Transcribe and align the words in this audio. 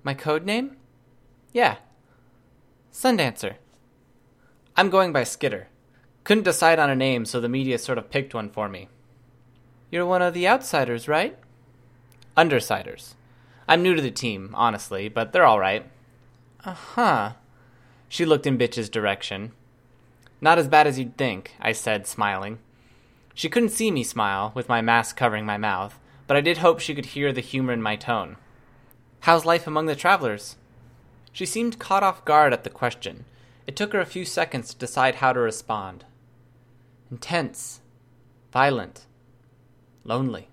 My 0.04 0.14
code 0.14 0.46
name? 0.46 0.78
Yeah. 1.52 1.80
Sundancer. 2.94 3.56
I'm 4.76 4.90
going 4.90 5.12
by 5.12 5.24
Skitter. 5.24 5.68
Couldn't 6.24 6.44
decide 6.44 6.80
on 6.80 6.90
a 6.90 6.96
name, 6.96 7.26
so 7.26 7.42
the 7.42 7.50
media 7.50 7.78
sort 7.78 7.98
of 7.98 8.10
picked 8.10 8.34
one 8.34 8.50
for 8.50 8.70
me. 8.70 8.88
You're 9.90 10.06
one 10.06 10.22
of 10.22 10.34
the 10.34 10.48
outsiders, 10.48 11.08
right? 11.08 11.38
Undersiders. 12.38 13.16
I'm 13.68 13.84
new 13.84 13.96
to 13.96 14.02
the 14.02 14.12
team, 14.12 14.52
honestly, 14.54 15.10
but 15.10 15.34
they're 15.34 15.48
alright. 15.48 15.90
Uh 16.64 16.74
huh. 16.74 17.32
She 18.08 18.26
looked 18.26 18.48
in 18.48 18.58
Bitch's 18.58 18.90
direction. 18.90 19.52
Not 20.40 20.58
as 20.58 20.68
bad 20.68 20.88
as 20.88 20.98
you'd 20.98 21.18
think, 21.18 21.54
I 21.60 21.72
said, 21.72 22.08
smiling. 22.08 22.60
She 23.34 23.50
couldn't 23.50 23.70
see 23.70 23.92
me 23.92 24.04
smile, 24.04 24.52
with 24.56 24.70
my 24.70 24.82
mask 24.82 25.18
covering 25.18 25.46
my 25.46 25.58
mouth, 25.58 26.00
but 26.28 26.38
I 26.38 26.42
did 26.42 26.60
hope 26.60 26.80
she 26.80 26.96
could 26.96 27.08
hear 27.08 27.34
the 27.34 27.42
humor 27.42 27.74
in 27.74 27.82
my 27.82 27.96
tone. 27.96 28.38
How's 29.22 29.46
life 29.46 29.68
among 29.68 29.86
the 29.86 29.96
travelers? 29.96 30.56
She 31.32 31.46
seemed 31.46 31.80
caught 31.80 32.04
off 32.04 32.26
guard 32.26 32.54
at 32.54 32.64
the 32.64 32.70
question. 32.70 33.26
It 33.68 33.76
took 33.76 33.94
her 33.94 34.00
a 34.00 34.06
few 34.06 34.26
seconds 34.26 34.74
to 34.74 34.80
decide 34.80 35.16
how 35.16 35.34
to 35.34 35.40
respond. 35.40 36.06
Intense. 37.10 37.82
Violent. 38.52 39.06
Lonely. 40.04 40.50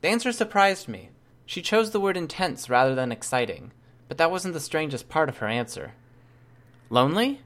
The 0.00 0.08
answer 0.08 0.32
surprised 0.32 0.88
me. 0.88 1.10
She 1.46 1.62
chose 1.62 1.90
the 1.90 2.00
word 2.00 2.16
intense 2.16 2.70
rather 2.70 2.94
than 2.94 3.10
exciting, 3.10 3.72
but 4.06 4.18
that 4.18 4.30
wasn't 4.30 4.54
the 4.54 4.60
strangest 4.60 5.08
part 5.08 5.28
of 5.28 5.38
her 5.38 5.48
answer. 5.48 5.94
Lonely? 6.90 7.40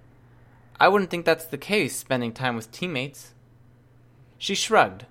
I 0.78 0.88
wouldn't 0.88 1.10
think 1.10 1.24
that's 1.24 1.46
the 1.46 1.56
case, 1.56 1.96
spending 1.96 2.32
time 2.32 2.56
with 2.56 2.70
teammates. 2.70 3.32
She 4.36 4.54
shrugged. 4.54 5.06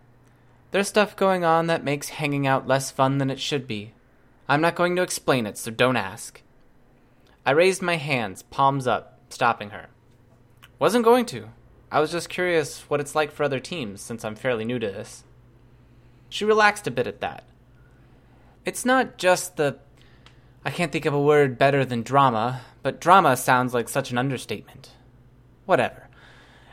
There's 0.69 0.89
stuff 0.89 1.15
going 1.15 1.43
on 1.43 1.65
that 1.65 1.83
makes 1.83 2.09
hanging 2.09 2.45
out 2.45 2.67
less 2.67 2.91
fun 2.91 3.17
than 3.17 3.31
it 3.31 3.39
should 3.39 3.67
be. 3.67 3.93
I'm 4.47 4.61
not 4.61 4.75
going 4.75 4.95
to 4.95 5.01
explain 5.01 5.47
it, 5.47 5.57
so 5.57 5.71
don't 5.71 5.95
ask. 5.95 6.42
I 7.45 7.51
raised 7.51 7.81
my 7.81 7.97
hands, 7.97 8.43
palms 8.43 8.87
up, 8.87 9.19
stopping 9.29 9.71
her. 9.71 9.87
Wasn't 10.79 11.03
going 11.03 11.25
to. 11.27 11.49
I 11.91 11.99
was 11.99 12.11
just 12.11 12.29
curious 12.29 12.81
what 12.89 12.99
it's 12.99 13.15
like 13.15 13.31
for 13.31 13.43
other 13.43 13.59
teams, 13.59 14.01
since 14.01 14.25
I'm 14.25 14.35
fairly 14.35 14.65
new 14.65 14.79
to 14.79 14.87
this. 14.87 15.23
She 16.29 16.45
relaxed 16.45 16.87
a 16.87 16.91
bit 16.91 17.05
at 17.05 17.21
that. 17.21 17.43
It's 18.65 18.85
not 18.85 19.17
just 19.17 19.57
the. 19.57 19.77
I 20.65 20.71
can't 20.71 20.91
think 20.91 21.05
of 21.05 21.13
a 21.13 21.21
word 21.21 21.57
better 21.57 21.83
than 21.83 22.01
drama, 22.01 22.61
but 22.81 23.01
drama 23.01 23.35
sounds 23.35 23.73
like 23.73 23.89
such 23.89 24.11
an 24.11 24.17
understatement. 24.17 24.91
Whatever. 25.65 26.07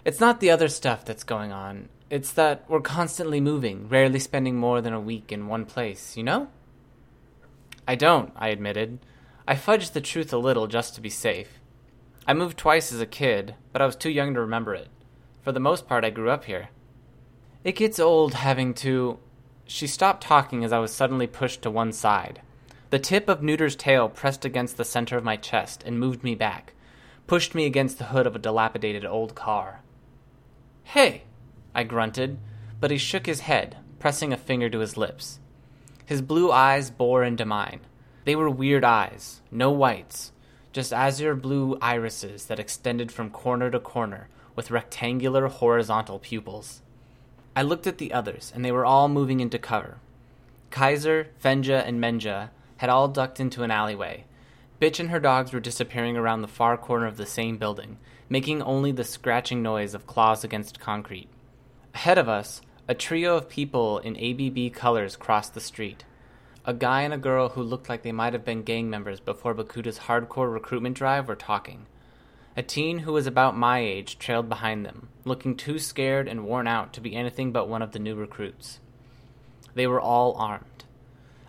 It's 0.04 0.20
not 0.20 0.40
the 0.40 0.50
other 0.50 0.68
stuff 0.68 1.04
that's 1.04 1.24
going 1.24 1.52
on. 1.52 1.88
It's 2.08 2.32
that 2.32 2.64
we're 2.68 2.80
constantly 2.80 3.40
moving, 3.40 3.88
rarely 3.88 4.18
spending 4.18 4.56
more 4.56 4.80
than 4.80 4.92
a 4.92 5.00
week 5.00 5.30
in 5.32 5.48
one 5.48 5.66
place, 5.66 6.16
you 6.16 6.22
know? 6.22 6.48
I 7.86 7.96
don't, 7.96 8.32
I 8.36 8.48
admitted. 8.48 8.98
I 9.46 9.54
fudged 9.54 9.92
the 9.92 10.00
truth 10.00 10.32
a 10.32 10.38
little 10.38 10.66
just 10.66 10.94
to 10.94 11.00
be 11.00 11.10
safe. 11.10 11.58
I 12.26 12.34
moved 12.34 12.58
twice 12.58 12.92
as 12.92 13.00
a 13.00 13.06
kid, 13.06 13.54
but 13.72 13.82
I 13.82 13.86
was 13.86 13.96
too 13.96 14.10
young 14.10 14.34
to 14.34 14.40
remember 14.40 14.74
it. 14.74 14.88
For 15.42 15.52
the 15.52 15.60
most 15.60 15.88
part, 15.88 16.04
I 16.04 16.10
grew 16.10 16.30
up 16.30 16.44
here. 16.44 16.68
It 17.64 17.76
gets 17.76 17.98
old 17.98 18.34
having 18.34 18.74
to. 18.74 19.18
She 19.66 19.86
stopped 19.86 20.22
talking 20.22 20.64
as 20.64 20.72
I 20.72 20.78
was 20.78 20.92
suddenly 20.92 21.26
pushed 21.26 21.62
to 21.62 21.70
one 21.70 21.92
side. 21.92 22.42
The 22.90 22.98
tip 22.98 23.28
of 23.28 23.42
Newter's 23.42 23.76
tail 23.76 24.08
pressed 24.08 24.44
against 24.44 24.76
the 24.76 24.84
center 24.84 25.16
of 25.16 25.24
my 25.24 25.36
chest 25.36 25.82
and 25.84 25.98
moved 25.98 26.24
me 26.24 26.34
back, 26.34 26.74
pushed 27.26 27.54
me 27.54 27.66
against 27.66 27.98
the 27.98 28.06
hood 28.06 28.26
of 28.26 28.34
a 28.34 28.40
dilapidated 28.40 29.04
old 29.04 29.34
car. 29.34 29.82
Hey! 30.84 31.22
I 31.74 31.84
grunted, 31.84 32.38
but 32.80 32.90
he 32.90 32.98
shook 32.98 33.26
his 33.26 33.40
head, 33.40 33.76
pressing 34.00 34.32
a 34.32 34.36
finger 34.36 34.68
to 34.70 34.80
his 34.80 34.96
lips. 34.96 35.38
His 36.04 36.20
blue 36.20 36.50
eyes 36.50 36.90
bore 36.90 37.22
into 37.22 37.44
mine. 37.44 37.80
They 38.24 38.36
were 38.36 38.50
weird 38.50 38.84
eyes, 38.84 39.40
no 39.50 39.70
whites, 39.70 40.32
just 40.72 40.92
azure 40.92 41.34
blue 41.34 41.78
irises 41.80 42.46
that 42.46 42.60
extended 42.60 43.10
from 43.10 43.30
corner 43.30 43.70
to 43.70 43.80
corner 43.80 44.28
with 44.54 44.70
rectangular 44.70 45.48
horizontal 45.48 46.18
pupils. 46.18 46.82
I 47.56 47.62
looked 47.62 47.86
at 47.86 47.98
the 47.98 48.12
others, 48.12 48.52
and 48.54 48.64
they 48.64 48.72
were 48.72 48.84
all 48.84 49.08
moving 49.08 49.40
into 49.40 49.58
cover. 49.58 49.98
Kaiser, 50.70 51.28
Fenja, 51.42 51.84
and 51.86 52.00
Menja 52.00 52.50
had 52.76 52.90
all 52.90 53.08
ducked 53.08 53.40
into 53.40 53.62
an 53.62 53.70
alleyway. 53.70 54.24
Bitch 54.80 55.00
and 55.00 55.10
her 55.10 55.20
dogs 55.20 55.52
were 55.52 55.60
disappearing 55.60 56.16
around 56.16 56.42
the 56.42 56.48
far 56.48 56.76
corner 56.76 57.06
of 57.06 57.16
the 57.16 57.26
same 57.26 57.58
building, 57.58 57.98
making 58.28 58.62
only 58.62 58.92
the 58.92 59.04
scratching 59.04 59.62
noise 59.62 59.94
of 59.94 60.06
claws 60.06 60.44
against 60.44 60.80
concrete. 60.80 61.28
Ahead 61.94 62.18
of 62.18 62.28
us, 62.28 62.62
a 62.86 62.94
trio 62.94 63.36
of 63.36 63.48
people 63.48 63.98
in 63.98 64.16
ABB 64.16 64.72
colors 64.72 65.16
crossed 65.16 65.54
the 65.54 65.60
street. 65.60 66.04
A 66.64 66.74
guy 66.74 67.02
and 67.02 67.14
a 67.14 67.18
girl 67.18 67.50
who 67.50 67.62
looked 67.62 67.88
like 67.88 68.02
they 68.02 68.12
might 68.12 68.34
have 68.34 68.44
been 68.44 68.62
gang 68.62 68.90
members 68.90 69.18
before 69.18 69.54
Bakuda's 69.54 70.00
hardcore 70.00 70.52
recruitment 70.52 70.96
drive 70.96 71.28
were 71.28 71.36
talking. 71.36 71.86
A 72.56 72.62
teen 72.62 73.00
who 73.00 73.12
was 73.12 73.26
about 73.26 73.56
my 73.56 73.78
age 73.78 74.18
trailed 74.18 74.48
behind 74.48 74.84
them, 74.84 75.08
looking 75.24 75.56
too 75.56 75.78
scared 75.78 76.28
and 76.28 76.44
worn 76.44 76.66
out 76.66 76.92
to 76.92 77.00
be 77.00 77.16
anything 77.16 77.50
but 77.52 77.68
one 77.68 77.80
of 77.80 77.92
the 77.92 77.98
new 77.98 78.14
recruits. 78.14 78.80
They 79.74 79.86
were 79.86 80.00
all 80.00 80.34
armed. 80.36 80.84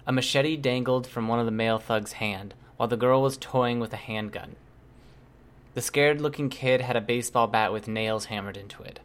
A 0.08 0.12
machete 0.12 0.56
dangled 0.56 1.08
from 1.08 1.28
one 1.28 1.40
of 1.40 1.46
the 1.46 1.52
male 1.52 1.80
thugs' 1.80 2.14
hand, 2.14 2.54
while 2.78 2.88
the 2.88 2.98
girl 2.98 3.22
was 3.22 3.38
toying 3.38 3.80
with 3.80 3.94
a 3.94 3.98
handgun. 3.98 4.56
The 5.74 5.82
scared 5.82 6.22
looking 6.22 6.50
kid 6.50 6.82
had 6.82 6.96
a 6.96 7.02
baseball 7.02 7.48
bat 7.48 7.74
with 7.74 7.88
nails 7.88 8.26
hammered 8.26 8.58
into 8.58 8.84
it. 8.84 9.00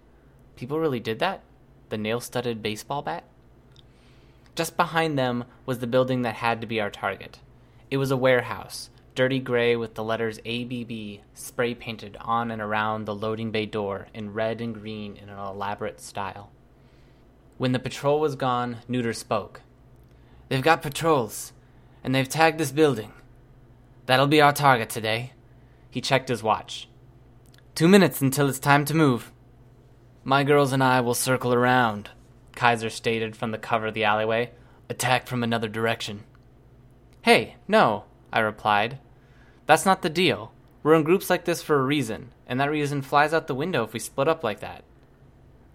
People 0.55 0.79
really 0.79 1.01
did 1.01 1.19
that? 1.19 1.43
the 1.89 1.99
nail 1.99 2.21
studded 2.21 2.63
baseball 2.63 3.03
bat? 3.03 3.25
Just 4.57 4.77
behind 4.79 5.19
them 5.19 5.45
was 5.67 5.79
the 5.79 5.87
building 5.87 6.23
that 6.23 6.37
had 6.37 6.63
to 6.63 6.67
be 6.67 6.81
our 6.81 6.91
target. 6.91 7.41
It 7.91 7.99
was 7.99 8.11
a 8.11 8.17
warehouse, 8.17 8.89
dirty 9.15 9.39
gray 9.39 9.77
with 9.77 9.95
the 9.95 10.03
letters 10.03 10.39
ABB 10.47 11.21
spray 11.35 11.75
painted 11.75 12.17
on 12.21 12.51
and 12.51 12.63
around 12.63 13.05
the 13.05 13.15
loading 13.15 13.51
bay 13.51 13.67
door 13.67 14.09
in 14.15 14.33
red 14.33 14.63
and 14.63 14.75
green 14.75 15.17
in 15.17 15.29
an 15.29 15.39
elaborate 15.39 16.01
style. 16.01 16.51
When 17.59 17.73
the 17.73 17.79
patrol 17.79 18.19
was 18.19 18.35
gone, 18.35 18.79
Newter 18.89 19.13
spoke. 19.13 19.61
They've 20.49 20.63
got 20.63 20.83
patrols, 20.83 21.53
and 22.03 22.15
they've 22.15 22.29
tagged 22.29 22.59
this 22.59 22.73
building. 22.73 23.13
That'll 24.07 24.27
be 24.27 24.41
our 24.41 24.53
target 24.53 24.89
today. 24.89 25.33
He 25.91 26.01
checked 26.01 26.31
his 26.31 26.43
watch. 26.43 26.89
Two 27.75 27.89
minutes 27.89 28.23
until 28.23 28.49
it's 28.49 28.59
time 28.59 28.87
to 28.87 28.95
move. 28.95 29.33
My 30.25 30.45
girls 30.45 30.73
and 30.73 30.83
I 30.83 31.01
will 31.03 31.15
circle 31.15 31.53
around, 31.53 32.11
Kaiser 32.57 32.91
stated 32.91 33.37
from 33.37 33.53
the 33.53 33.59
cover 33.59 33.87
of 33.87 33.95
the 33.95 34.03
alleyway. 34.03 34.51
Attack 34.89 35.29
from 35.29 35.45
another 35.45 35.69
direction. 35.69 36.25
Hey, 37.23 37.55
no, 37.69 38.05
I 38.33 38.41
replied. 38.41 38.99
That's 39.67 39.87
not 39.87 40.03
the 40.03 40.11
deal. 40.11 40.53
We're 40.83 40.95
in 40.95 41.05
groups 41.05 41.31
like 41.31 41.45
this 41.45 41.63
for 41.63 41.79
a 41.79 41.85
reason, 41.85 42.31
and 42.47 42.59
that 42.59 42.71
reason 42.71 43.03
flies 43.03 43.35
out 43.35 43.47
the 43.47 43.55
window 43.55 43.85
if 43.85 43.93
we 43.93 43.99
split 43.99 44.27
up 44.27 44.43
like 44.43 44.61
that. 44.61 44.83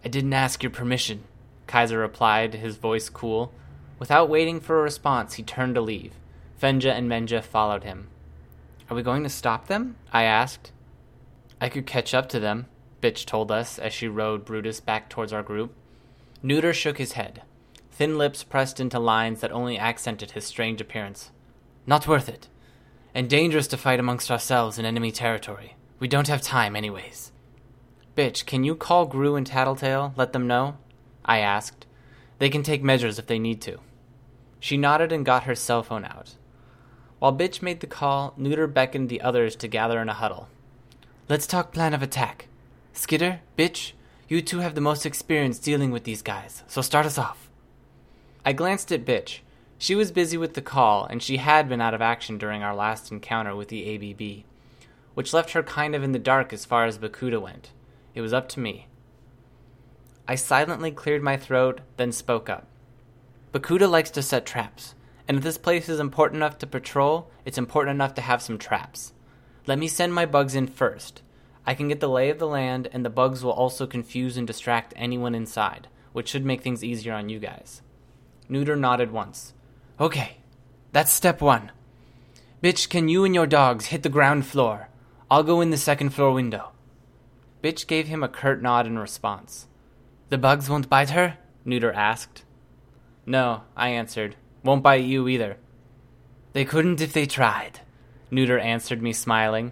I 0.03 0.07
didn't 0.07 0.33
ask 0.33 0.63
your 0.63 0.71
permission, 0.71 1.25
Kaiser 1.67 1.99
replied, 1.99 2.55
his 2.55 2.77
voice 2.77 3.09
cool. 3.09 3.53
Without 3.99 4.29
waiting 4.29 4.59
for 4.59 4.79
a 4.79 4.83
response, 4.83 5.35
he 5.35 5.43
turned 5.43 5.75
to 5.75 5.81
leave. 5.81 6.13
Fenja 6.61 6.91
and 6.91 7.09
Menja 7.09 7.43
followed 7.43 7.83
him. 7.83 8.07
Are 8.89 8.95
we 8.95 9.03
going 9.03 9.23
to 9.23 9.29
stop 9.29 9.67
them? 9.67 9.97
I 10.11 10.23
asked. 10.23 10.71
I 11.59 11.69
could 11.69 11.85
catch 11.85 12.13
up 12.13 12.27
to 12.29 12.39
them, 12.39 12.65
Bitch 13.01 13.25
told 13.25 13.51
us 13.51 13.77
as 13.77 13.93
she 13.93 14.07
rode 14.07 14.45
Brutus 14.45 14.79
back 14.79 15.09
towards 15.09 15.33
our 15.33 15.43
group. 15.43 15.73
Newter 16.43 16.73
shook 16.73 16.97
his 16.97 17.13
head, 17.13 17.43
thin 17.91 18.17
lips 18.17 18.43
pressed 18.43 18.79
into 18.79 18.97
lines 18.97 19.41
that 19.41 19.51
only 19.51 19.77
accented 19.77 20.31
his 20.31 20.45
strange 20.45 20.81
appearance. 20.81 21.31
Not 21.85 22.07
worth 22.07 22.27
it. 22.27 22.47
And 23.13 23.29
dangerous 23.29 23.67
to 23.67 23.77
fight 23.77 23.99
amongst 23.99 24.31
ourselves 24.31 24.79
in 24.79 24.85
enemy 24.85 25.11
territory. 25.11 25.75
We 25.99 26.07
don't 26.07 26.27
have 26.27 26.41
time, 26.41 26.75
anyways. 26.75 27.31
Bitch, 28.15 28.45
can 28.45 28.63
you 28.63 28.75
call 28.75 29.05
Grue 29.05 29.35
and 29.35 29.45
Tattletale? 29.45 30.13
Let 30.17 30.33
them 30.33 30.47
know? 30.47 30.77
I 31.23 31.39
asked. 31.39 31.85
They 32.39 32.49
can 32.49 32.63
take 32.63 32.83
measures 32.83 33.19
if 33.19 33.27
they 33.27 33.37
need 33.37 33.61
to. 33.61 33.79
She 34.59 34.77
nodded 34.77 35.11
and 35.11 35.25
got 35.25 35.43
her 35.43 35.55
cell 35.55 35.83
phone 35.83 36.05
out. 36.05 36.35
While 37.19 37.37
Bitch 37.37 37.61
made 37.61 37.81
the 37.81 37.87
call, 37.87 38.33
Newter 38.35 38.65
beckoned 38.65 39.09
the 39.09 39.21
others 39.21 39.55
to 39.57 39.67
gather 39.67 40.01
in 40.01 40.09
a 40.09 40.13
huddle. 40.13 40.49
Let's 41.29 41.45
talk 41.45 41.71
plan 41.71 41.93
of 41.93 42.01
attack. 42.01 42.47
Skitter, 42.93 43.41
Bitch, 43.57 43.91
you 44.31 44.41
two 44.41 44.59
have 44.59 44.75
the 44.75 44.79
most 44.79 45.05
experience 45.05 45.59
dealing 45.59 45.91
with 45.91 46.05
these 46.05 46.21
guys, 46.21 46.63
so 46.65 46.81
start 46.81 47.05
us 47.05 47.17
off. 47.17 47.49
I 48.45 48.53
glanced 48.53 48.89
at 48.93 49.03
Bitch. 49.03 49.39
She 49.77 49.93
was 49.93 50.09
busy 50.09 50.37
with 50.37 50.53
the 50.53 50.61
call, 50.61 51.03
and 51.03 51.21
she 51.21 51.35
had 51.35 51.67
been 51.67 51.81
out 51.81 51.93
of 51.93 52.01
action 52.01 52.37
during 52.37 52.63
our 52.63 52.73
last 52.73 53.11
encounter 53.11 53.53
with 53.57 53.67
the 53.67 53.93
ABB, 53.93 54.45
which 55.15 55.33
left 55.33 55.51
her 55.51 55.61
kind 55.61 55.93
of 55.95 56.01
in 56.01 56.13
the 56.13 56.17
dark 56.17 56.53
as 56.53 56.63
far 56.63 56.85
as 56.85 56.97
Bakuda 56.97 57.41
went. 57.41 57.71
It 58.15 58.21
was 58.21 58.31
up 58.31 58.47
to 58.49 58.61
me. 58.61 58.87
I 60.29 60.35
silently 60.35 60.91
cleared 60.91 61.21
my 61.21 61.35
throat, 61.35 61.81
then 61.97 62.13
spoke 62.13 62.49
up. 62.49 62.67
Bakuda 63.51 63.89
likes 63.89 64.11
to 64.11 64.21
set 64.21 64.45
traps, 64.45 64.95
and 65.27 65.39
if 65.39 65.43
this 65.43 65.57
place 65.57 65.89
is 65.89 65.99
important 65.99 66.37
enough 66.37 66.57
to 66.59 66.67
patrol, 66.67 67.29
it's 67.43 67.57
important 67.57 67.95
enough 67.95 68.13
to 68.13 68.21
have 68.21 68.41
some 68.41 68.57
traps. 68.57 69.11
Let 69.67 69.77
me 69.77 69.89
send 69.89 70.13
my 70.13 70.25
bugs 70.25 70.55
in 70.55 70.67
first. 70.67 71.21
I 71.65 71.73
can 71.73 71.87
get 71.87 71.99
the 71.99 72.09
lay 72.09 72.29
of 72.29 72.39
the 72.39 72.47
land, 72.47 72.89
and 72.91 73.05
the 73.05 73.09
bugs 73.09 73.43
will 73.43 73.51
also 73.51 73.85
confuse 73.85 74.37
and 74.37 74.47
distract 74.47 74.93
anyone 74.95 75.35
inside, 75.35 75.87
which 76.11 76.29
should 76.29 76.45
make 76.45 76.61
things 76.61 76.83
easier 76.83 77.13
on 77.13 77.29
you 77.29 77.39
guys. 77.39 77.81
Newter 78.49 78.75
nodded 78.75 79.11
once. 79.11 79.53
Okay, 79.99 80.37
that's 80.91 81.11
step 81.11 81.41
one. 81.41 81.71
Bitch, 82.63 82.89
can 82.89 83.09
you 83.09 83.23
and 83.23 83.33
your 83.33 83.47
dogs 83.47 83.87
hit 83.87 84.03
the 84.03 84.09
ground 84.09 84.45
floor? 84.45 84.89
I'll 85.29 85.43
go 85.43 85.61
in 85.61 85.69
the 85.69 85.77
second 85.77 86.09
floor 86.11 86.33
window. 86.33 86.71
Bitch 87.63 87.87
gave 87.87 88.07
him 88.07 88.23
a 88.23 88.27
curt 88.27 88.61
nod 88.61 88.87
in 88.87 88.99
response. 88.99 89.67
The 90.29 90.37
bugs 90.37 90.69
won't 90.69 90.89
bite 90.89 91.11
her? 91.11 91.37
Newter 91.63 91.91
asked. 91.91 92.43
No, 93.25 93.61
I 93.77 93.89
answered. 93.89 94.35
Won't 94.63 94.83
bite 94.83 95.03
you 95.03 95.27
either. 95.27 95.57
They 96.53 96.65
couldn't 96.65 97.01
if 97.01 97.13
they 97.13 97.25
tried, 97.25 97.79
Newter 98.29 98.59
answered 98.59 99.01
me, 99.01 99.13
smiling. 99.13 99.71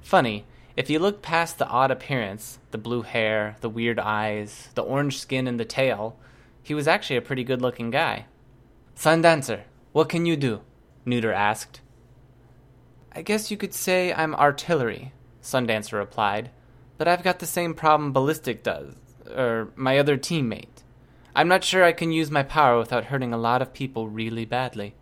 Funny, 0.00 0.46
if 0.76 0.90
you 0.90 0.98
look 0.98 1.22
past 1.22 1.58
the 1.58 1.66
odd 1.66 1.90
appearance, 1.90 2.58
the 2.70 2.78
blue 2.78 3.02
hair, 3.02 3.56
the 3.62 3.70
weird 3.70 3.98
eyes, 3.98 4.68
the 4.74 4.82
orange 4.82 5.18
skin, 5.18 5.48
and 5.48 5.58
the 5.58 5.64
tail, 5.64 6.18
he 6.62 6.74
was 6.74 6.86
actually 6.86 7.16
a 7.16 7.22
pretty 7.22 7.44
good 7.44 7.62
looking 7.62 7.90
guy. 7.90 8.26
Sundancer, 8.94 9.62
what 9.92 10.10
can 10.10 10.26
you 10.26 10.36
do? 10.36 10.60
Newter 11.06 11.32
asked. 11.32 11.80
I 13.12 13.22
guess 13.22 13.50
you 13.50 13.56
could 13.56 13.72
say 13.72 14.12
I'm 14.12 14.34
artillery, 14.34 15.14
Sundancer 15.42 15.94
replied, 15.94 16.50
but 16.98 17.08
I've 17.08 17.22
got 17.22 17.38
the 17.38 17.46
same 17.46 17.72
problem 17.72 18.12
Ballistic 18.12 18.62
does, 18.62 18.94
or 19.34 19.72
my 19.76 19.98
other 19.98 20.18
teammate. 20.18 20.82
I'm 21.34 21.48
not 21.48 21.64
sure 21.64 21.84
I 21.84 21.92
can 21.92 22.12
use 22.12 22.30
my 22.30 22.42
power 22.42 22.78
without 22.78 23.06
hurting 23.06 23.32
a 23.32 23.38
lot 23.38 23.62
of 23.62 23.72
people 23.72 24.08
really 24.08 24.44
badly. 24.44 24.94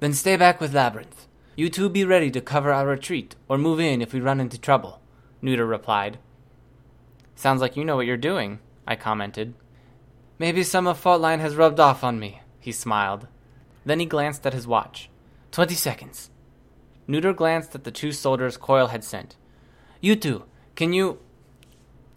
Then 0.00 0.14
stay 0.14 0.36
back 0.36 0.60
with 0.60 0.74
Labyrinth. 0.74 1.27
You 1.58 1.68
two 1.68 1.88
be 1.88 2.04
ready 2.04 2.30
to 2.30 2.40
cover 2.40 2.72
our 2.72 2.86
retreat, 2.86 3.34
or 3.48 3.58
move 3.58 3.80
in 3.80 4.00
if 4.00 4.12
we 4.12 4.20
run 4.20 4.38
into 4.38 4.60
trouble, 4.60 5.00
Newter 5.42 5.66
replied. 5.66 6.20
Sounds 7.34 7.60
like 7.60 7.76
you 7.76 7.84
know 7.84 7.96
what 7.96 8.06
you're 8.06 8.16
doing, 8.16 8.60
I 8.86 8.94
commented. 8.94 9.54
Maybe 10.38 10.62
some 10.62 10.86
of 10.86 11.02
Faultline 11.02 11.40
has 11.40 11.56
rubbed 11.56 11.80
off 11.80 12.04
on 12.04 12.20
me, 12.20 12.42
he 12.60 12.70
smiled. 12.70 13.26
Then 13.84 13.98
he 13.98 14.06
glanced 14.06 14.46
at 14.46 14.52
his 14.52 14.68
watch. 14.68 15.10
Twenty 15.50 15.74
seconds. 15.74 16.30
Newter 17.08 17.32
glanced 17.32 17.74
at 17.74 17.82
the 17.82 17.90
two 17.90 18.12
soldiers 18.12 18.56
Coil 18.56 18.86
had 18.86 19.02
sent. 19.02 19.34
You 20.00 20.14
two, 20.14 20.44
can 20.76 20.92
you. 20.92 21.18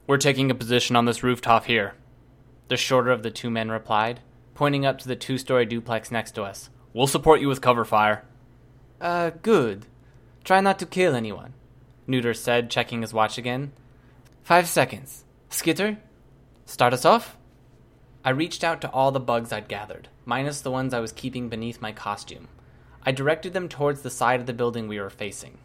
We're 0.05 0.17
taking 0.17 0.51
a 0.51 0.55
position 0.55 0.95
on 0.95 1.05
this 1.05 1.23
rooftop 1.23 1.65
here, 1.65 1.95
the 2.67 2.77
shorter 2.77 3.09
of 3.09 3.23
the 3.23 3.31
two 3.31 3.49
men 3.49 3.71
replied, 3.71 4.19
pointing 4.53 4.85
up 4.85 4.99
to 4.99 5.07
the 5.07 5.15
two 5.15 5.39
story 5.39 5.65
duplex 5.65 6.11
next 6.11 6.33
to 6.33 6.43
us. 6.43 6.69
We'll 6.93 7.07
support 7.07 7.41
you 7.41 7.47
with 7.47 7.59
cover 7.59 7.85
fire. 7.85 8.23
Uh, 9.01 9.31
good. 9.41 9.87
Try 10.43 10.61
not 10.61 10.77
to 10.77 10.85
kill 10.85 11.15
anyone, 11.15 11.53
Newter 12.05 12.35
said, 12.35 12.69
checking 12.69 13.01
his 13.01 13.13
watch 13.13 13.39
again. 13.39 13.71
Five 14.43 14.67
seconds. 14.67 15.23
Skitter? 15.49 15.97
Start 16.65 16.93
us 16.93 17.03
off? 17.03 17.35
I 18.23 18.29
reached 18.29 18.63
out 18.63 18.79
to 18.81 18.91
all 18.91 19.11
the 19.11 19.19
bugs 19.19 19.51
I'd 19.51 19.67
gathered, 19.67 20.07
minus 20.23 20.61
the 20.61 20.69
ones 20.69 20.93
I 20.93 20.99
was 20.99 21.11
keeping 21.11 21.49
beneath 21.49 21.81
my 21.81 21.91
costume. 21.91 22.47
I 23.03 23.11
directed 23.11 23.53
them 23.53 23.67
towards 23.67 24.01
the 24.01 24.11
side 24.11 24.39
of 24.39 24.45
the 24.45 24.53
building 24.53 24.87
we 24.87 24.99
were 24.99 25.09
facing. 25.09 25.57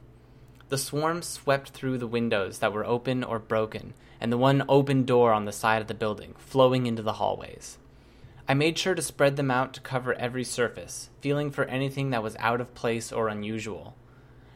The 0.70 0.78
swarm 0.78 1.20
swept 1.20 1.68
through 1.68 1.98
the 1.98 2.06
windows 2.06 2.60
that 2.60 2.72
were 2.72 2.86
open 2.86 3.22
or 3.22 3.38
broken, 3.38 3.92
and 4.18 4.32
the 4.32 4.38
one 4.38 4.64
open 4.66 5.04
door 5.04 5.34
on 5.34 5.44
the 5.44 5.52
side 5.52 5.82
of 5.82 5.88
the 5.88 5.94
building, 5.94 6.34
flowing 6.38 6.86
into 6.86 7.02
the 7.02 7.14
hallways. 7.14 7.76
I 8.48 8.54
made 8.54 8.78
sure 8.78 8.94
to 8.94 9.02
spread 9.02 9.36
them 9.36 9.50
out 9.50 9.74
to 9.74 9.80
cover 9.80 10.14
every 10.14 10.44
surface, 10.44 11.10
feeling 11.20 11.50
for 11.50 11.64
anything 11.64 12.10
that 12.10 12.22
was 12.22 12.36
out 12.38 12.60
of 12.60 12.74
place 12.74 13.10
or 13.10 13.26
unusual. 13.26 13.96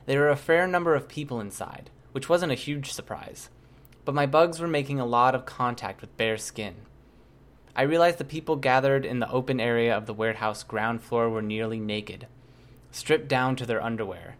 There 0.07 0.21
were 0.21 0.29
a 0.29 0.37
fair 0.37 0.69
number 0.69 0.95
of 0.95 1.09
people 1.09 1.41
inside, 1.41 1.91
which 2.13 2.29
wasn't 2.29 2.53
a 2.53 2.57
huge 2.57 2.93
surprise, 2.93 3.51
but 4.05 4.15
my 4.15 4.27
bugs 4.27 4.61
were 4.61 4.69
making 4.69 5.01
a 5.01 5.07
lot 5.07 5.35
of 5.35 5.45
contact 5.45 6.01
with 6.01 6.17
bare 6.17 6.37
skin. 6.37 6.77
I 7.75 7.83
realized 7.83 8.19
the 8.19 8.25
people 8.25 8.57
gathered 8.57 9.05
in 9.05 9.19
the 9.19 9.31
open 9.31 9.59
area 9.59 9.97
of 9.97 10.07
the 10.07 10.15
warehouse 10.15 10.63
ground 10.63 11.03
floor 11.03 11.29
were 11.29 11.43
nearly 11.43 11.81
naked, 11.81 12.29
stripped 12.93 13.27
down 13.27 13.57
to 13.57 13.67
their 13.67 13.83
underwear. 13.83 14.37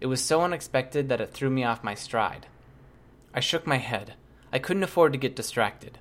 It 0.00 0.06
was 0.06 0.22
so 0.22 0.42
unexpected 0.42 1.08
that 1.08 1.20
it 1.20 1.32
threw 1.32 1.50
me 1.50 1.64
off 1.64 1.82
my 1.82 1.94
stride. 1.94 2.46
I 3.34 3.40
shook 3.40 3.66
my 3.66 3.78
head. 3.78 4.14
I 4.52 4.60
couldn't 4.60 4.84
afford 4.84 5.12
to 5.12 5.18
get 5.18 5.34
distracted. 5.34 5.98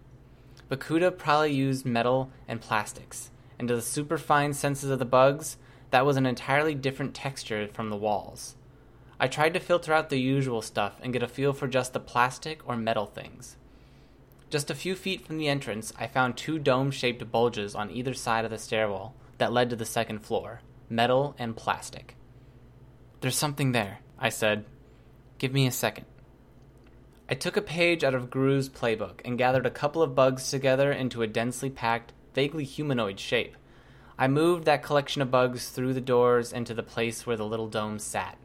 Bakuda 0.69 1.15
probably 1.15 1.53
used 1.53 1.85
metal 1.85 2.31
and 2.47 2.59
plastics, 2.59 3.29
and 3.59 3.67
to 3.67 3.75
the 3.75 3.81
superfine 3.81 4.53
senses 4.53 4.89
of 4.89 4.99
the 4.99 5.05
bugs, 5.05 5.57
that 5.91 6.05
was 6.05 6.17
an 6.17 6.25
entirely 6.25 6.73
different 6.73 7.13
texture 7.13 7.67
from 7.71 7.89
the 7.89 7.97
walls. 7.97 8.55
I 9.19 9.27
tried 9.27 9.53
to 9.53 9.59
filter 9.59 9.93
out 9.93 10.09
the 10.09 10.19
usual 10.19 10.61
stuff 10.61 10.99
and 11.01 11.13
get 11.13 11.23
a 11.23 11.27
feel 11.27 11.53
for 11.53 11.67
just 11.67 11.93
the 11.93 11.99
plastic 11.99 12.67
or 12.67 12.75
metal 12.75 13.05
things. 13.05 13.55
Just 14.49 14.69
a 14.69 14.75
few 14.75 14.95
feet 14.95 15.25
from 15.25 15.37
the 15.37 15.47
entrance, 15.47 15.93
I 15.97 16.07
found 16.07 16.35
two 16.35 16.59
dome 16.59 16.91
shaped 16.91 17.31
bulges 17.31 17.75
on 17.75 17.91
either 17.91 18.13
side 18.13 18.45
of 18.45 18.51
the 18.51 18.57
stairwell 18.57 19.15
that 19.37 19.53
led 19.53 19.69
to 19.69 19.75
the 19.75 19.85
second 19.85 20.19
floor 20.19 20.61
metal 20.87 21.35
and 21.39 21.55
plastic. 21.55 22.15
There's 23.21 23.37
something 23.37 23.71
there, 23.71 23.99
I 24.19 24.29
said. 24.29 24.65
Give 25.39 25.51
me 25.51 25.65
a 25.65 25.71
second. 25.71 26.05
I 27.27 27.33
took 27.33 27.57
a 27.57 27.61
page 27.61 28.03
out 28.03 28.13
of 28.13 28.29
Grue's 28.29 28.69
playbook 28.69 29.21
and 29.25 29.37
gathered 29.37 29.65
a 29.65 29.71
couple 29.71 30.03
of 30.03 30.13
bugs 30.13 30.51
together 30.51 30.91
into 30.91 31.23
a 31.23 31.27
densely 31.27 31.71
packed, 31.71 32.13
vaguely 32.35 32.63
humanoid 32.63 33.19
shape. 33.19 33.57
I 34.17 34.27
moved 34.27 34.65
that 34.65 34.83
collection 34.83 35.23
of 35.23 35.31
bugs 35.31 35.69
through 35.69 35.93
the 35.93 36.01
doors 36.01 36.53
and 36.53 36.67
to 36.67 36.75
the 36.75 36.83
place 36.83 37.25
where 37.25 37.35
the 37.35 37.45
little 37.45 37.67
dome 37.67 37.97
sat. 37.97 38.37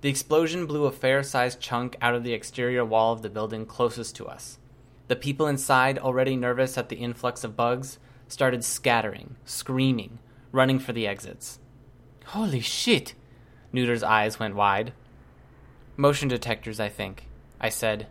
The 0.00 0.08
explosion 0.08 0.66
blew 0.66 0.86
a 0.86 0.92
fair 0.92 1.22
sized 1.22 1.60
chunk 1.60 1.96
out 2.00 2.14
of 2.14 2.24
the 2.24 2.32
exterior 2.32 2.84
wall 2.84 3.12
of 3.12 3.22
the 3.22 3.30
building 3.30 3.64
closest 3.64 4.16
to 4.16 4.26
us. 4.26 4.58
The 5.06 5.16
people 5.16 5.46
inside, 5.46 5.98
already 5.98 6.34
nervous 6.34 6.76
at 6.76 6.88
the 6.88 6.96
influx 6.96 7.44
of 7.44 7.56
bugs, 7.56 7.98
started 8.26 8.64
scattering, 8.64 9.36
screaming, 9.44 10.18
running 10.50 10.80
for 10.80 10.92
the 10.92 11.06
exits. 11.06 11.60
Holy 12.26 12.60
shit! 12.60 13.14
Newter's 13.72 14.02
eyes 14.02 14.40
went 14.40 14.56
wide. 14.56 14.92
Motion 15.96 16.28
detectors, 16.28 16.80
I 16.80 16.88
think, 16.88 17.28
I 17.64 17.70
said. 17.70 18.08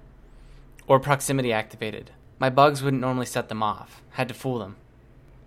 Or 0.87 0.99
proximity 0.99 1.53
activated. 1.53 2.09
My 2.39 2.49
bugs 2.49 2.81
wouldn't 2.81 3.01
normally 3.01 3.27
set 3.27 3.49
them 3.49 3.61
off. 3.61 4.01
Had 4.13 4.27
to 4.29 4.33
fool 4.33 4.57
them. 4.57 4.77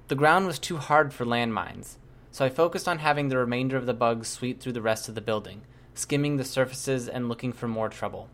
The 0.07 0.15
ground 0.15 0.47
was 0.47 0.61
too 0.61 0.77
hard 0.77 1.13
for 1.13 1.27
landmines, 1.27 1.97
so 2.31 2.45
I 2.45 2.49
focused 2.51 2.87
on 2.87 3.01
having 3.01 3.31
the 3.31 3.37
remainder 3.37 3.77
of 3.77 3.85
the 3.85 3.93
bugs 3.93 4.29
sweep 4.29 4.61
through 4.61 4.75
the 4.75 4.81
rest 4.81 5.09
of 5.09 5.17
the 5.17 5.21
building, 5.21 5.63
skimming 5.95 6.37
the 6.37 6.45
surfaces 6.45 7.09
and 7.09 7.29
looking 7.29 7.53
for 7.53 7.67
more 7.67 7.89
trouble. 7.89 8.29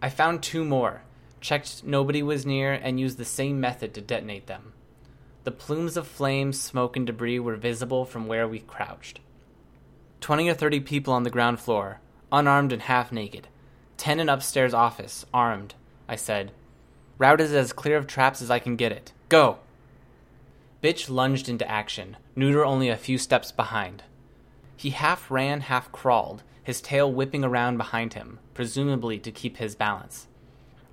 I 0.00 0.08
found 0.08 0.40
two 0.40 0.64
more, 0.64 1.02
checked 1.40 1.82
nobody 1.82 2.22
was 2.22 2.46
near, 2.46 2.72
and 2.72 3.00
used 3.00 3.18
the 3.18 3.24
same 3.24 3.58
method 3.58 3.92
to 3.94 4.00
detonate 4.00 4.46
them. 4.46 4.72
The 5.42 5.50
plumes 5.50 5.96
of 5.96 6.06
flame, 6.06 6.52
smoke, 6.52 6.96
and 6.96 7.04
debris 7.04 7.40
were 7.40 7.56
visible 7.56 8.04
from 8.04 8.28
where 8.28 8.46
we 8.46 8.60
crouched. 8.60 9.18
Twenty 10.20 10.48
or 10.48 10.54
thirty 10.54 10.78
people 10.78 11.12
on 11.12 11.24
the 11.24 11.30
ground 11.30 11.58
floor, 11.58 11.98
unarmed 12.30 12.72
and 12.72 12.82
half 12.82 13.10
naked. 13.10 13.48
Ten 13.96 14.20
in 14.20 14.28
upstairs 14.28 14.74
office, 14.74 15.24
armed, 15.32 15.74
I 16.08 16.16
said. 16.16 16.52
Route 17.18 17.40
is 17.40 17.54
as 17.54 17.72
clear 17.72 17.96
of 17.96 18.06
traps 18.06 18.42
as 18.42 18.50
I 18.50 18.58
can 18.58 18.76
get 18.76 18.92
it. 18.92 19.12
Go! 19.28 19.58
Bitch 20.82 21.08
lunged 21.08 21.48
into 21.48 21.68
action, 21.68 22.16
Newter 22.36 22.64
only 22.64 22.88
a 22.88 22.96
few 22.96 23.18
steps 23.18 23.50
behind. 23.50 24.02
He 24.76 24.90
half 24.90 25.30
ran, 25.30 25.62
half 25.62 25.90
crawled, 25.90 26.42
his 26.62 26.80
tail 26.80 27.10
whipping 27.10 27.44
around 27.44 27.78
behind 27.78 28.14
him, 28.14 28.38
presumably 28.52 29.18
to 29.20 29.32
keep 29.32 29.56
his 29.56 29.74
balance. 29.74 30.26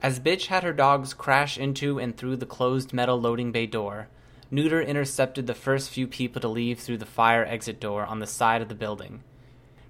As 0.02 0.20
Bitch 0.20 0.48
had 0.48 0.64
her 0.64 0.74
dogs 0.74 1.14
crash 1.14 1.58
into 1.58 2.00
and 2.00 2.16
through 2.16 2.38
the 2.38 2.46
closed 2.46 2.94
metal 2.94 3.20
loading 3.20 3.52
bay 3.52 3.66
door, 3.66 4.08
Newter 4.50 4.82
intercepted 4.82 5.48
the 5.48 5.54
first 5.54 5.90
few 5.90 6.08
people 6.08 6.40
to 6.42 6.48
leave 6.48 6.80
through 6.80 7.00
the 7.00 7.06
fire 7.06 7.46
exit 7.46 7.80
door 7.80 8.06
on 8.06 8.20
the 8.20 8.28
side 8.28 8.62
of 8.62 8.70
the 8.70 8.76
building. 8.76 9.24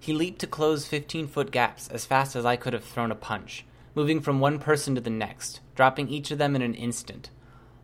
He 0.04 0.12
leaped 0.12 0.40
to 0.40 0.48
close 0.48 0.86
15 0.86 1.28
foot 1.28 1.50
gaps 1.50 1.88
as 1.88 2.06
fast 2.06 2.36
as 2.36 2.46
I 2.46 2.58
could 2.58 2.74
have 2.74 2.84
thrown 2.84 3.10
a 3.10 3.16
punch, 3.16 3.64
moving 3.96 4.20
from 4.20 4.42
one 4.42 4.60
person 4.60 4.96
to 4.96 5.00
the 5.02 5.10
next, 5.10 5.62
dropping 5.76 6.10
each 6.10 6.30
of 6.30 6.38
them 6.38 6.58
in 6.58 6.62
an 6.62 6.76
instant. 6.76 7.30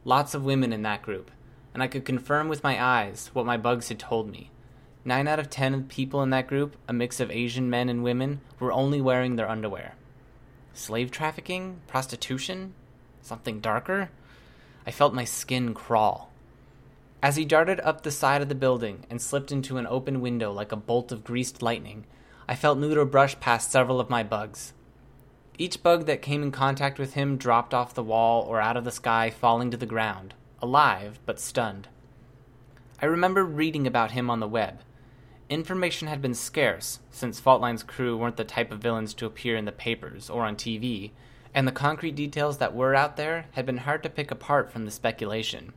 Lots 0.03 0.33
of 0.33 0.43
women 0.43 0.73
in 0.73 0.81
that 0.81 1.01
group, 1.01 1.31
and 1.73 1.81
I 1.81 1.87
could 1.87 2.03
confirm 2.03 2.49
with 2.49 2.61
my 2.61 2.77
eyes 2.83 3.29
what 3.31 3.45
my 3.45 3.55
bugs 3.55 3.87
had 3.87 3.99
told 3.99 4.29
me. 4.29 4.51
Nine 5.05 5.29
out 5.29 5.39
of 5.39 5.49
ten 5.49 5.73
of 5.73 5.87
the 5.87 5.95
people 5.95 6.21
in 6.21 6.29
that 6.31 6.47
group, 6.47 6.75
a 6.89 6.91
mix 6.91 7.21
of 7.21 7.31
Asian 7.31 7.69
men 7.69 7.87
and 7.87 8.03
women, 8.03 8.41
were 8.59 8.73
only 8.73 8.99
wearing 8.99 9.37
their 9.37 9.49
underwear. 9.49 9.95
Slave 10.73 11.11
trafficking? 11.11 11.79
Prostitution? 11.87 12.73
Something 13.21 13.61
darker? 13.61 14.09
I 14.85 14.91
felt 14.91 15.13
my 15.13 15.23
skin 15.23 15.73
crawl. 15.73 16.28
As 17.21 17.35
he 17.35 17.43
darted 17.43 17.81
up 17.81 18.01
the 18.01 18.11
side 18.11 18.41
of 18.41 18.47
the 18.47 18.55
building 18.55 19.05
and 19.09 19.21
slipped 19.21 19.51
into 19.51 19.77
an 19.77 19.87
open 19.87 20.21
window 20.21 20.53
like 20.53 20.71
a 20.71 20.77
bolt 20.77 21.11
of 21.11 21.25
greased 21.25 21.61
lightning, 21.61 22.05
I 22.47 22.55
felt 22.55 22.79
Newter 22.79 23.03
brush 23.03 23.37
past 23.41 23.71
several 23.71 23.99
of 23.99 24.09
my 24.09 24.23
bugs. 24.23 24.73
Each 25.57 25.83
bug 25.83 26.05
that 26.05 26.21
came 26.21 26.41
in 26.41 26.51
contact 26.51 26.97
with 26.97 27.15
him 27.15 27.35
dropped 27.35 27.73
off 27.73 27.93
the 27.93 28.03
wall 28.03 28.43
or 28.43 28.61
out 28.61 28.77
of 28.77 28.85
the 28.85 28.91
sky, 28.91 29.29
falling 29.29 29.69
to 29.71 29.77
the 29.77 29.85
ground, 29.85 30.33
alive 30.61 31.19
but 31.25 31.41
stunned. 31.41 31.89
I 33.01 33.05
remember 33.05 33.43
reading 33.43 33.85
about 33.85 34.11
him 34.11 34.29
on 34.29 34.39
the 34.39 34.47
web. 34.47 34.79
Information 35.49 36.07
had 36.07 36.21
been 36.21 36.33
scarce, 36.33 36.99
since 37.11 37.41
Faultline's 37.41 37.83
crew 37.83 38.15
weren't 38.15 38.37
the 38.37 38.45
type 38.45 38.71
of 38.71 38.79
villains 38.79 39.13
to 39.15 39.25
appear 39.25 39.57
in 39.57 39.65
the 39.65 39.73
papers 39.73 40.29
or 40.29 40.43
on 40.43 40.55
TV, 40.55 41.11
and 41.53 41.67
the 41.67 41.73
concrete 41.73 42.15
details 42.15 42.59
that 42.59 42.73
were 42.73 42.95
out 42.95 43.17
there 43.17 43.47
had 43.51 43.65
been 43.65 43.79
hard 43.79 44.03
to 44.03 44.09
pick 44.09 44.31
apart 44.31 44.71
from 44.71 44.85
the 44.85 44.91
speculation. 44.91 45.73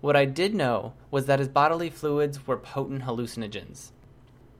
What 0.00 0.16
I 0.16 0.24
did 0.24 0.54
know 0.54 0.94
was 1.10 1.26
that 1.26 1.40
his 1.40 1.48
bodily 1.48 1.90
fluids 1.90 2.46
were 2.46 2.56
potent 2.56 3.02
hallucinogens. 3.02 3.90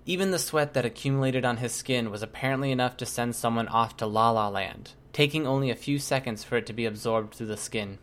Even 0.05 0.33
the 0.33 0.39
sweat 0.39 0.75
that 0.75 0.85
accumulated 0.85 1.45
on 1.45 1.59
his 1.59 1.73
skin 1.73 2.11
was 2.11 2.23
apparently 2.23 2.73
enough 2.73 2.97
to 2.99 3.07
send 3.07 3.35
someone 3.35 3.69
off 3.69 3.97
to 3.99 4.07
La 4.07 4.31
La 4.31 4.49
Land, 4.49 4.93
taking 5.13 5.47
only 5.47 5.71
a 5.71 5.77
few 5.77 5.99
seconds 5.99 6.45
for 6.45 6.57
it 6.57 6.67
to 6.67 6.73
be 6.73 6.85
absorbed 6.85 7.35
through 7.35 7.47
the 7.47 7.57
skin. 7.57 7.99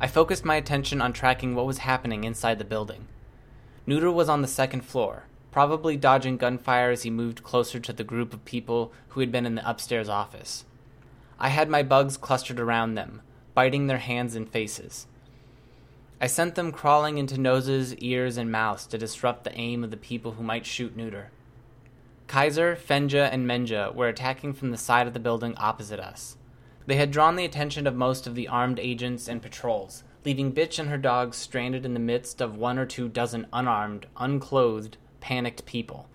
I 0.00 0.06
focused 0.08 0.44
my 0.44 0.56
attention 0.56 1.00
on 1.00 1.12
tracking 1.12 1.54
what 1.54 1.66
was 1.66 1.78
happening 1.78 2.24
inside 2.24 2.58
the 2.58 2.64
building. 2.64 3.06
Newter 3.86 4.10
was 4.10 4.28
on 4.28 4.42
the 4.42 4.48
second 4.48 4.82
floor, 4.82 5.24
probably 5.52 5.96
dodging 5.96 6.36
gunfire 6.36 6.90
as 6.90 7.04
he 7.04 7.10
moved 7.10 7.42
closer 7.42 7.78
to 7.80 7.92
the 7.92 8.04
group 8.04 8.32
of 8.32 8.44
people 8.44 8.92
who 9.08 9.20
had 9.20 9.30
been 9.30 9.46
in 9.46 9.54
the 9.54 9.68
upstairs 9.68 10.08
office. 10.08 10.64
I 11.38 11.50
had 11.50 11.68
my 11.68 11.82
bugs 11.84 12.16
clustered 12.16 12.58
around 12.58 12.94
them, 12.94 13.22
biting 13.54 13.86
their 13.86 13.98
hands 13.98 14.34
and 14.34 14.48
faces. 14.48 15.06
I 16.20 16.26
sent 16.26 16.56
them 16.56 16.72
crawling 16.72 17.18
into 17.18 17.38
noses, 17.38 17.94
ears, 17.96 18.36
and 18.36 18.50
mouths 18.50 18.86
to 18.88 18.98
disrupt 18.98 19.44
the 19.44 19.54
aim 19.56 19.84
of 19.84 19.92
the 19.92 19.96
people 19.96 20.32
who 20.32 20.42
might 20.42 20.66
shoot 20.66 20.96
Newter. 20.96 21.30
Kaiser, 22.26 22.76
Fenja, 22.76 23.32
and 23.32 23.46
Menja 23.46 23.94
were 23.94 24.08
attacking 24.08 24.52
from 24.52 24.70
the 24.72 24.76
side 24.76 25.06
of 25.06 25.14
the 25.14 25.20
building 25.20 25.54
opposite 25.58 26.00
us. 26.00 26.36
They 26.86 26.96
had 26.96 27.12
drawn 27.12 27.36
the 27.36 27.44
attention 27.44 27.86
of 27.86 27.94
most 27.94 28.26
of 28.26 28.34
the 28.34 28.48
armed 28.48 28.80
agents 28.80 29.28
and 29.28 29.40
patrols, 29.40 30.02
leaving 30.24 30.52
Bitch 30.52 30.78
and 30.78 30.88
her 30.88 30.98
dogs 30.98 31.36
stranded 31.36 31.86
in 31.86 31.94
the 31.94 32.00
midst 32.00 32.40
of 32.40 32.56
one 32.56 32.78
or 32.78 32.86
two 32.86 33.08
dozen 33.08 33.46
unarmed, 33.52 34.06
unclothed, 34.16 34.96
panicked 35.20 35.66
people. 35.66 36.08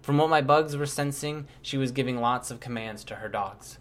From 0.00 0.16
what 0.16 0.30
my 0.30 0.40
bugs 0.40 0.76
were 0.76 0.86
sensing, 0.86 1.48
she 1.60 1.76
was 1.76 1.90
giving 1.90 2.20
lots 2.20 2.50
of 2.50 2.60
commands 2.60 3.02
to 3.04 3.16
her 3.16 3.28
dogs. 3.28 3.78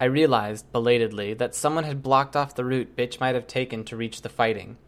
I 0.00 0.06
realized, 0.06 0.72
belatedly, 0.72 1.34
that 1.34 1.54
someone 1.54 1.84
had 1.84 2.02
blocked 2.02 2.34
off 2.34 2.54
the 2.54 2.64
route 2.64 2.96
Bitch 2.96 3.20
might 3.20 3.34
have 3.34 3.46
taken 3.46 3.84
to 3.84 3.96
reach 3.96 4.22
the 4.22 4.30
fighting. 4.30 4.78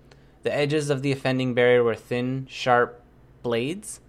The 0.42 0.54
edges 0.54 0.88
of 0.88 1.02
the 1.02 1.12
offending 1.12 1.52
barrier 1.52 1.84
were 1.84 1.94
thin, 1.94 2.46
sharp 2.48 3.04
blades? 3.42 4.00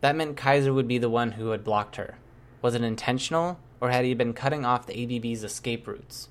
That 0.00 0.16
meant 0.16 0.38
Kaiser 0.38 0.72
would 0.72 0.88
be 0.88 0.96
the 0.96 1.10
one 1.10 1.32
who 1.32 1.50
had 1.50 1.62
blocked 1.62 1.96
her. 1.96 2.16
Was 2.62 2.74
it 2.74 2.82
intentional, 2.82 3.60
or 3.78 3.90
had 3.90 4.06
he 4.06 4.14
been 4.14 4.32
cutting 4.32 4.64
off 4.64 4.86
the 4.86 4.98
ABB's 4.98 5.44
escape 5.44 5.86
routes? 5.86 6.30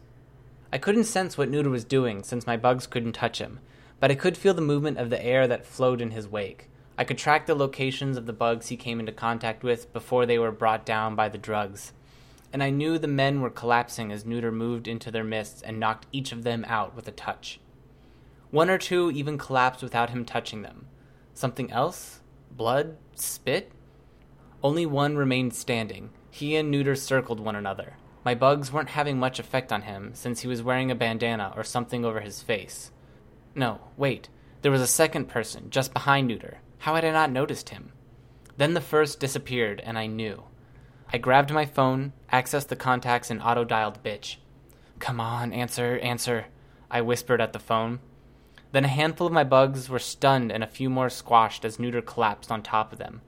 I 0.73 0.79
couldn't 0.79 1.03
sense 1.03 1.37
what 1.37 1.49
Newter 1.49 1.69
was 1.69 1.85
doing 1.85 2.23
since 2.23 2.47
my 2.47 2.57
bugs 2.57 2.87
couldn't 2.87 3.13
touch 3.13 3.37
him, 3.37 3.59
but 3.99 4.09
I 4.09 4.15
could 4.15 4.35
feel 4.35 4.55
the 4.55 4.61
movement 4.61 4.97
of 4.97 5.11
the 5.11 5.23
air 5.23 5.47
that 5.47 5.65
flowed 5.65 6.01
in 6.01 6.09
his 6.09 6.27
wake. 6.27 6.69
I 6.97 7.03
could 7.03 7.19
track 7.19 7.45
the 7.45 7.53
locations 7.53 8.17
of 8.17 8.25
the 8.25 8.33
bugs 8.33 8.69
he 8.69 8.77
came 8.77 8.99
into 8.99 9.11
contact 9.11 9.61
with 9.61 9.93
before 9.93 10.25
they 10.25 10.39
were 10.39 10.51
brought 10.51 10.87
down 10.87 11.15
by 11.15 11.29
the 11.29 11.37
drugs 11.37 11.93
and 12.53 12.61
I 12.61 12.69
knew 12.69 12.97
the 12.97 13.07
men 13.07 13.41
were 13.41 13.49
collapsing 13.49 14.11
as 14.11 14.25
Newter 14.25 14.51
moved 14.51 14.87
into 14.87 15.11
their 15.11 15.23
midst 15.23 15.63
and 15.63 15.79
knocked 15.79 16.07
each 16.11 16.31
of 16.31 16.43
them 16.43 16.65
out 16.67 16.95
with 16.95 17.07
a 17.07 17.11
touch. 17.11 17.59
One 18.49 18.69
or 18.69 18.77
two 18.77 19.11
even 19.11 19.37
collapsed 19.37 19.81
without 19.81 20.09
him 20.09 20.25
touching 20.25 20.61
them. 20.61 20.87
Something 21.33 21.71
else? 21.71 22.19
Blood? 22.51 22.97
Spit? 23.15 23.71
Only 24.61 24.85
one 24.85 25.15
remained 25.15 25.53
standing. 25.53 26.09
He 26.29 26.55
and 26.55 26.69
Newter 26.69 26.95
circled 26.95 27.39
one 27.39 27.55
another. 27.55 27.93
My 28.23 28.35
bugs 28.35 28.71
weren't 28.71 28.89
having 28.89 29.17
much 29.17 29.39
effect 29.39 29.71
on 29.71 29.83
him, 29.83 30.11
since 30.13 30.41
he 30.41 30.47
was 30.47 30.61
wearing 30.61 30.91
a 30.91 30.95
bandana 30.95 31.53
or 31.55 31.63
something 31.63 32.05
over 32.05 32.19
his 32.19 32.43
face. 32.43 32.91
No, 33.55 33.79
wait. 33.97 34.29
There 34.61 34.71
was 34.71 34.81
a 34.81 34.87
second 34.87 35.27
person, 35.27 35.69
just 35.69 35.93
behind 35.93 36.27
Newter. 36.27 36.59
How 36.79 36.95
had 36.95 37.05
I 37.05 37.11
not 37.11 37.31
noticed 37.31 37.69
him? 37.69 37.93
Then 38.57 38.73
the 38.73 38.81
first 38.81 39.19
disappeared, 39.19 39.81
and 39.83 39.97
I 39.97 40.05
knew. 40.05 40.43
I 41.13 41.17
grabbed 41.17 41.51
my 41.51 41.65
phone, 41.65 42.13
accessed 42.31 42.67
the 42.67 42.75
contacts, 42.75 43.29
and 43.29 43.41
auto 43.41 43.65
dialed 43.65 44.01
bitch. 44.01 44.37
Come 44.99 45.19
on, 45.19 45.51
answer, 45.51 45.99
answer, 45.99 46.45
I 46.89 47.01
whispered 47.01 47.41
at 47.41 47.51
the 47.51 47.59
phone. 47.59 47.99
Then 48.71 48.85
a 48.85 48.89
handful 48.89 49.27
of 49.27 49.33
my 49.33 49.43
bugs 49.43 49.89
were 49.89 49.99
stunned 49.99 50.51
and 50.51 50.63
a 50.63 50.67
few 50.67 50.89
more 50.89 51.09
squashed 51.09 51.65
as 51.65 51.79
Newter 51.79 52.01
collapsed 52.01 52.51
on 52.51 52.61
top 52.61 52.93
of 52.93 52.99
them. 52.99 53.21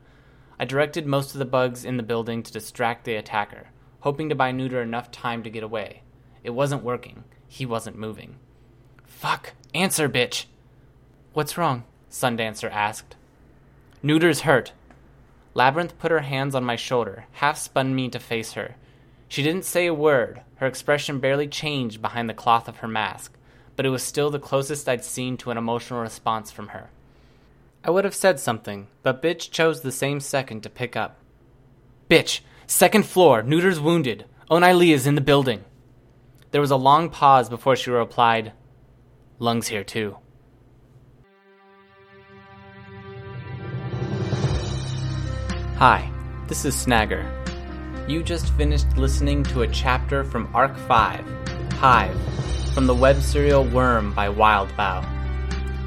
I 0.58 0.66
directed 0.66 1.06
most 1.06 1.34
of 1.34 1.40
the 1.40 1.46
bugs 1.46 1.84
in 1.84 1.98
the 1.98 2.04
building 2.04 2.42
to 2.44 2.54
distract 2.54 3.04
the 3.04 3.16
attacker, 3.16 3.68
hoping 4.02 4.30
to 4.30 4.36
buy 4.36 4.52
Newter 4.52 4.82
enough 4.82 5.12
time 5.12 5.44
to 5.44 5.50
get 5.50 5.63
away. 5.63 6.04
It 6.44 6.52
wasn't 6.52 6.84
working. 6.84 7.25
He 7.48 7.66
wasn't 7.66 7.98
moving. 7.98 8.38
Fuck! 9.06 9.54
Answer, 9.74 10.08
bitch! 10.08 10.46
What's 11.34 11.58
wrong? 11.58 11.84
Sundancer 12.10 12.72
asked. 12.72 13.16
Newter's 14.02 14.42
hurt, 14.42 14.72
Labyrinth 15.53 15.98
put 16.00 16.12
her 16.12 16.22
hands 16.22 16.55
on 16.55 16.63
my 16.63 16.75
shoulder, 16.75 17.25
half 17.33 17.57
spun 17.57 17.95
me 17.95 18.10
to 18.10 18.19
face 18.19 18.53
her. 18.53 18.75
She 19.27 19.43
didn't 19.43 19.65
say 19.65 19.88
a 19.88 19.93
word, 19.93 20.41
her 20.55 20.67
expression 20.67 21.19
barely 21.19 21.48
changed 21.48 22.01
behind 22.01 22.29
the 22.29 22.33
cloth 22.33 22.67
of 22.67 22.77
her 22.77 22.88
mask, 22.88 23.33
but 23.75 23.86
it 23.86 23.89
was 23.89 24.03
still 24.03 24.29
the 24.29 24.39
closest 24.39 24.88
I'd 24.88 25.03
seen 25.03 25.38
to 25.38 25.51
an 25.51 25.57
emotional 25.57 26.01
response 26.01 26.51
from 26.51 26.69
her. 26.69 26.89
I 27.83 27.89
would 27.89 28.05
have 28.05 28.15
said 28.15 28.39
something, 28.39 28.88
but 29.01 29.22
Bitch 29.22 29.51
chose 29.51 29.81
the 29.81 29.91
same 29.91 30.19
second 30.19 30.62
to 30.63 30.69
pick 30.69 30.95
up. 30.95 31.19
Bitch, 32.10 32.39
second 32.65 33.05
floor, 33.05 33.43
Newter's 33.43 33.79
wounded. 33.79 34.25
Oni 34.50 34.74
Lee 34.74 34.93
is 34.93 35.07
in 35.07 35.15
the 35.15 35.22
building. 35.22 35.65
There 36.51 36.62
was 36.62 36.72
a 36.72 36.75
long 36.75 37.10
pause 37.10 37.50
before 37.50 37.75
she 37.75 37.89
replied, 37.91 38.53
Lung's 39.39 39.67
here 39.67 39.83
too. 39.83 40.17
Hi, 45.84 46.08
this 46.48 46.63
is 46.63 46.74
Snagger. 46.74 47.28
You 48.08 48.24
just 48.24 48.54
finished 48.54 48.88
listening 48.96 49.44
to 49.44 49.63
a 49.63 49.68
chapter 49.68 50.24
from 50.24 50.48
Arc 50.56 50.78
5, 50.78 51.74
Hive, 51.74 52.18
from 52.74 52.88
the 52.88 52.96
web 52.96 53.22
serial 53.22 53.66
Worm 53.66 54.13
by 54.13 54.30
Wildbow. 54.30 55.06